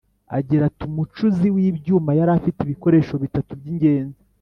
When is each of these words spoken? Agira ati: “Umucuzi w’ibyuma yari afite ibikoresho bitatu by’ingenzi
Agira 0.37 0.63
ati: 0.69 0.83
“Umucuzi 0.89 1.47
w’ibyuma 1.55 2.11
yari 2.19 2.31
afite 2.37 2.59
ibikoresho 2.61 3.13
bitatu 3.23 3.51
by’ingenzi 3.59 4.19